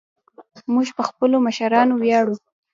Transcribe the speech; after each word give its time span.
موږ 0.73 0.87
په 0.97 1.03
خپلو 1.09 1.37
مشرانو 1.47 1.93
ویاړو 1.97 2.35